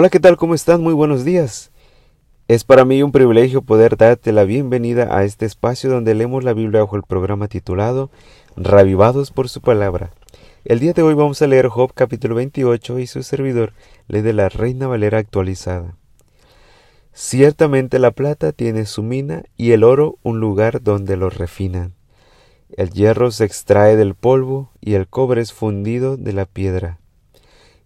Hola, 0.00 0.08
¿qué 0.08 0.18
tal? 0.18 0.38
¿Cómo 0.38 0.54
están? 0.54 0.80
Muy 0.82 0.94
buenos 0.94 1.26
días. 1.26 1.72
Es 2.48 2.64
para 2.64 2.86
mí 2.86 3.02
un 3.02 3.12
privilegio 3.12 3.60
poder 3.60 3.98
darte 3.98 4.32
la 4.32 4.44
bienvenida 4.44 5.14
a 5.14 5.24
este 5.24 5.44
espacio 5.44 5.90
donde 5.90 6.14
leemos 6.14 6.42
la 6.42 6.54
Biblia 6.54 6.80
bajo 6.80 6.96
el 6.96 7.02
programa 7.02 7.48
titulado 7.48 8.10
Ravivados 8.56 9.30
por 9.30 9.50
su 9.50 9.60
palabra. 9.60 10.08
El 10.64 10.80
día 10.80 10.94
de 10.94 11.02
hoy 11.02 11.12
vamos 11.12 11.42
a 11.42 11.46
leer 11.46 11.68
Job 11.68 11.92
capítulo 11.92 12.34
28 12.36 12.98
y 12.98 13.06
su 13.06 13.22
servidor 13.22 13.74
lee 14.08 14.22
de 14.22 14.32
la 14.32 14.48
Reina 14.48 14.86
Valera 14.86 15.18
actualizada. 15.18 15.98
Ciertamente 17.12 17.98
la 17.98 18.12
plata 18.12 18.52
tiene 18.52 18.86
su 18.86 19.02
mina 19.02 19.42
y 19.58 19.72
el 19.72 19.84
oro 19.84 20.16
un 20.22 20.40
lugar 20.40 20.82
donde 20.82 21.18
lo 21.18 21.28
refinan. 21.28 21.92
El 22.74 22.88
hierro 22.88 23.30
se 23.32 23.44
extrae 23.44 23.96
del 23.96 24.14
polvo 24.14 24.70
y 24.80 24.94
el 24.94 25.08
cobre 25.08 25.42
es 25.42 25.52
fundido 25.52 26.16
de 26.16 26.32
la 26.32 26.46
piedra. 26.46 26.99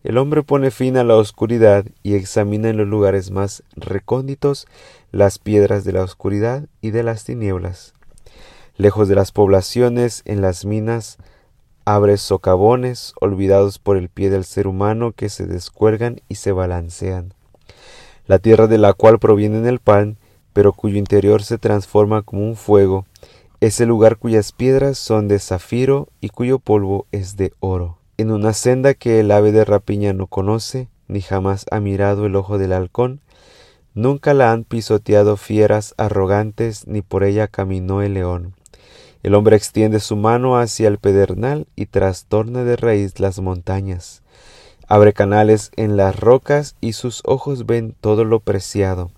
El 0.04 0.18
hombre 0.18 0.42
pone 0.42 0.70
fin 0.70 0.98
a 0.98 1.02
la 1.02 1.16
oscuridad 1.16 1.86
y 2.02 2.14
examina 2.14 2.68
en 2.68 2.76
los 2.76 2.86
lugares 2.86 3.30
más 3.30 3.62
recónditos 3.74 4.66
las 5.12 5.38
piedras 5.38 5.84
de 5.84 5.92
la 5.92 6.02
oscuridad 6.02 6.66
y 6.82 6.90
de 6.90 7.02
las 7.02 7.24
tinieblas. 7.24 7.94
Lejos 8.76 9.08
de 9.08 9.14
las 9.14 9.32
poblaciones, 9.32 10.20
en 10.26 10.42
las 10.42 10.66
minas, 10.66 11.16
abre 11.86 12.18
socavones 12.18 13.14
olvidados 13.18 13.78
por 13.78 13.96
el 13.96 14.10
pie 14.10 14.28
del 14.28 14.44
ser 14.44 14.66
humano 14.66 15.12
que 15.12 15.30
se 15.30 15.46
descuelgan 15.46 16.20
y 16.28 16.34
se 16.34 16.52
balancean. 16.52 17.32
La 18.26 18.38
tierra 18.38 18.66
de 18.66 18.76
la 18.76 18.92
cual 18.92 19.18
proviene 19.18 19.66
el 19.66 19.78
pan, 19.78 20.18
pero 20.52 20.74
cuyo 20.74 20.98
interior 20.98 21.42
se 21.42 21.56
transforma 21.56 22.20
como 22.20 22.46
un 22.46 22.56
fuego, 22.56 23.06
es 23.60 23.80
el 23.80 23.88
lugar 23.88 24.18
cuyas 24.18 24.52
piedras 24.52 24.98
son 24.98 25.28
de 25.28 25.38
zafiro 25.38 26.08
y 26.20 26.28
cuyo 26.28 26.58
polvo 26.58 27.06
es 27.10 27.38
de 27.38 27.54
oro 27.60 28.03
en 28.16 28.30
una 28.30 28.52
senda 28.52 28.94
que 28.94 29.20
el 29.20 29.30
ave 29.30 29.52
de 29.52 29.64
rapiña 29.64 30.12
no 30.12 30.26
conoce, 30.26 30.88
ni 31.08 31.20
jamás 31.20 31.66
ha 31.70 31.80
mirado 31.80 32.26
el 32.26 32.36
ojo 32.36 32.58
del 32.58 32.72
halcón, 32.72 33.20
nunca 33.94 34.34
la 34.34 34.52
han 34.52 34.64
pisoteado 34.64 35.36
fieras 35.36 35.94
arrogantes, 35.96 36.86
ni 36.86 37.02
por 37.02 37.24
ella 37.24 37.48
caminó 37.48 38.02
el 38.02 38.14
león. 38.14 38.54
El 39.22 39.34
hombre 39.34 39.56
extiende 39.56 40.00
su 40.00 40.16
mano 40.16 40.58
hacia 40.58 40.86
el 40.86 40.98
pedernal 40.98 41.66
y 41.76 41.86
trastorna 41.86 42.62
de 42.62 42.76
raíz 42.76 43.20
las 43.20 43.40
montañas. 43.40 44.22
Abre 44.86 45.14
canales 45.14 45.70
en 45.76 45.96
las 45.96 46.14
rocas 46.14 46.76
y 46.80 46.92
sus 46.92 47.22
ojos 47.24 47.64
ven 47.64 47.96
todo 48.00 48.24
lo 48.24 48.40
preciado. 48.40 49.10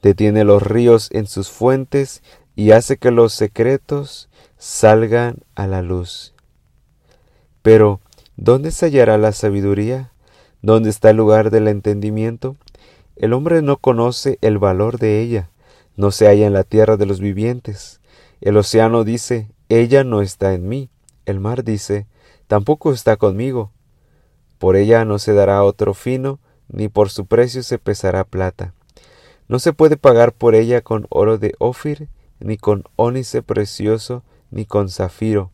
Detiene 0.00 0.44
los 0.44 0.62
ríos 0.62 1.08
en 1.12 1.26
sus 1.26 1.50
fuentes 1.50 2.22
y 2.54 2.70
hace 2.70 2.96
que 2.96 3.10
los 3.10 3.32
secretos 3.32 4.28
salgan 4.58 5.38
a 5.56 5.66
la 5.66 5.82
luz. 5.82 6.34
Pero, 7.62 8.00
¿Dónde 8.38 8.70
se 8.70 8.86
hallará 8.86 9.16
la 9.16 9.32
sabiduría? 9.32 10.12
¿Dónde 10.60 10.90
está 10.90 11.08
el 11.08 11.16
lugar 11.16 11.50
del 11.50 11.68
entendimiento? 11.68 12.56
El 13.16 13.32
hombre 13.32 13.62
no 13.62 13.78
conoce 13.78 14.38
el 14.42 14.58
valor 14.58 14.98
de 14.98 15.22
ella, 15.22 15.48
no 15.96 16.10
se 16.10 16.26
halla 16.26 16.46
en 16.46 16.52
la 16.52 16.62
tierra 16.62 16.98
de 16.98 17.06
los 17.06 17.18
vivientes. 17.18 18.00
El 18.42 18.58
océano 18.58 19.04
dice, 19.04 19.48
ella 19.70 20.04
no 20.04 20.20
está 20.20 20.52
en 20.52 20.68
mí. 20.68 20.90
El 21.24 21.40
mar 21.40 21.64
dice, 21.64 22.06
tampoco 22.46 22.92
está 22.92 23.16
conmigo. 23.16 23.70
Por 24.58 24.76
ella 24.76 25.06
no 25.06 25.18
se 25.18 25.32
dará 25.32 25.62
otro 25.62 25.94
fino, 25.94 26.38
ni 26.68 26.88
por 26.88 27.08
su 27.08 27.24
precio 27.24 27.62
se 27.62 27.78
pesará 27.78 28.24
plata. 28.24 28.74
No 29.48 29.58
se 29.60 29.72
puede 29.72 29.96
pagar 29.96 30.32
por 30.32 30.54
ella 30.54 30.82
con 30.82 31.06
oro 31.08 31.38
de 31.38 31.54
Ofir, 31.58 32.08
ni 32.38 32.58
con 32.58 32.84
ónice 32.96 33.42
precioso, 33.42 34.24
ni 34.50 34.66
con 34.66 34.90
zafiro. 34.90 35.50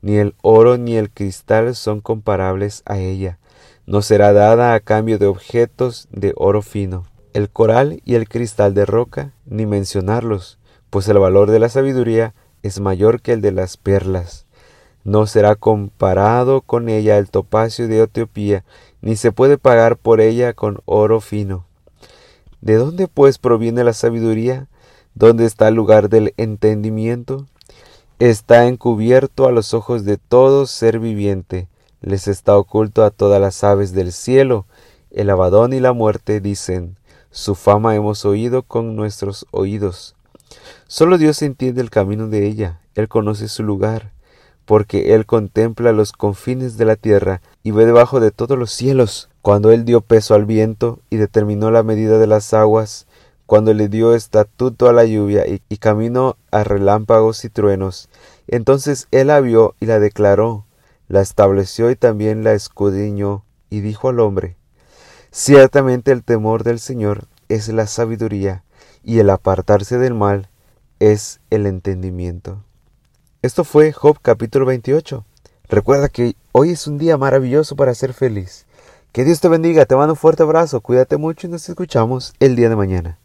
Ni 0.00 0.16
el 0.16 0.34
oro 0.42 0.78
ni 0.78 0.96
el 0.96 1.10
cristal 1.10 1.74
son 1.74 2.00
comparables 2.00 2.82
a 2.86 2.98
ella. 2.98 3.38
No 3.86 4.02
será 4.02 4.32
dada 4.32 4.74
a 4.74 4.80
cambio 4.80 5.18
de 5.18 5.26
objetos 5.26 6.08
de 6.10 6.32
oro 6.36 6.62
fino. 6.62 7.04
El 7.32 7.50
coral 7.50 8.00
y 8.04 8.14
el 8.14 8.28
cristal 8.28 8.74
de 8.74 8.86
roca, 8.86 9.32
ni 9.46 9.66
mencionarlos, 9.66 10.58
pues 10.90 11.08
el 11.08 11.18
valor 11.18 11.50
de 11.50 11.58
la 11.58 11.68
sabiduría 11.68 12.34
es 12.62 12.80
mayor 12.80 13.20
que 13.20 13.32
el 13.32 13.40
de 13.40 13.52
las 13.52 13.76
perlas. 13.76 14.46
No 15.04 15.26
será 15.26 15.54
comparado 15.54 16.60
con 16.60 16.88
ella 16.88 17.18
el 17.18 17.30
topacio 17.30 17.88
de 17.88 18.02
Etiopía, 18.02 18.64
ni 19.00 19.16
se 19.16 19.32
puede 19.32 19.58
pagar 19.58 19.96
por 19.96 20.20
ella 20.20 20.52
con 20.52 20.80
oro 20.84 21.20
fino. 21.20 21.64
¿De 22.60 22.74
dónde 22.74 23.08
pues 23.08 23.38
proviene 23.38 23.84
la 23.84 23.92
sabiduría? 23.92 24.66
¿Dónde 25.14 25.46
está 25.46 25.68
el 25.68 25.74
lugar 25.74 26.08
del 26.08 26.34
entendimiento? 26.36 27.46
Está 28.18 28.66
encubierto 28.66 29.46
a 29.46 29.52
los 29.52 29.74
ojos 29.74 30.04
de 30.04 30.16
todo 30.16 30.66
ser 30.66 30.98
viviente, 30.98 31.68
les 32.00 32.26
está 32.26 32.56
oculto 32.56 33.04
a 33.04 33.10
todas 33.10 33.40
las 33.40 33.62
aves 33.62 33.92
del 33.92 34.12
cielo. 34.12 34.66
El 35.10 35.30
abadón 35.30 35.72
y 35.72 35.80
la 35.80 35.92
muerte 35.92 36.40
dicen, 36.40 36.96
su 37.30 37.54
fama 37.54 37.94
hemos 37.94 38.24
oído 38.24 38.62
con 38.62 38.96
nuestros 38.96 39.46
oídos. 39.52 40.16
Solo 40.86 41.18
Dios 41.18 41.42
entiende 41.42 41.80
el 41.80 41.90
camino 41.90 42.28
de 42.28 42.46
ella, 42.46 42.80
Él 42.94 43.08
conoce 43.08 43.48
su 43.48 43.62
lugar, 43.62 44.12
porque 44.64 45.14
Él 45.14 45.24
contempla 45.24 45.92
los 45.92 46.12
confines 46.12 46.76
de 46.76 46.84
la 46.84 46.96
tierra 46.96 47.40
y 47.62 47.70
ve 47.70 47.86
debajo 47.86 48.20
de 48.20 48.32
todos 48.32 48.58
los 48.58 48.72
cielos. 48.72 49.28
Cuando 49.42 49.70
Él 49.70 49.84
dio 49.84 50.00
peso 50.00 50.34
al 50.34 50.44
viento 50.44 51.00
y 51.08 51.16
determinó 51.16 51.70
la 51.70 51.82
medida 51.82 52.18
de 52.18 52.26
las 52.26 52.52
aguas, 52.52 53.06
cuando 53.48 53.72
le 53.72 53.88
dio 53.88 54.14
estatuto 54.14 54.90
a 54.90 54.92
la 54.92 55.06
lluvia 55.06 55.44
y, 55.46 55.76
camino 55.78 56.36
a 56.50 56.64
relámpagos 56.64 57.46
y 57.46 57.48
truenos. 57.48 58.10
Entonces 58.46 59.08
él 59.10 59.28
la 59.28 59.40
vio 59.40 59.74
y 59.80 59.86
la 59.86 60.00
declaró, 60.00 60.66
la 61.08 61.22
estableció 61.22 61.90
y 61.90 61.96
también 61.96 62.44
la 62.44 62.52
escudriñó, 62.52 63.46
y 63.70 63.80
dijo 63.80 64.10
al 64.10 64.20
hombre, 64.20 64.56
Ciertamente 65.30 66.12
el 66.12 66.24
temor 66.24 66.62
del 66.62 66.78
Señor 66.78 67.24
es 67.48 67.68
la 67.68 67.86
sabiduría, 67.86 68.64
y 69.02 69.18
el 69.18 69.30
apartarse 69.30 69.96
del 69.96 70.12
mal 70.12 70.50
es 71.00 71.40
el 71.48 71.64
entendimiento. 71.64 72.62
Esto 73.40 73.64
fue 73.64 73.92
Job 73.92 74.18
capítulo 74.20 74.66
28. 74.66 75.24
Recuerda 75.70 76.10
que 76.10 76.36
hoy 76.52 76.72
es 76.72 76.86
un 76.86 76.98
día 76.98 77.16
maravilloso 77.16 77.76
para 77.76 77.94
ser 77.94 78.12
feliz. 78.12 78.66
Que 79.12 79.24
Dios 79.24 79.40
te 79.40 79.48
bendiga, 79.48 79.86
te 79.86 79.96
mando 79.96 80.12
un 80.12 80.18
fuerte 80.18 80.42
abrazo, 80.42 80.82
cuídate 80.82 81.16
mucho 81.16 81.46
y 81.46 81.50
nos 81.50 81.66
escuchamos 81.66 82.34
el 82.40 82.54
día 82.54 82.68
de 82.68 82.76
mañana. 82.76 83.18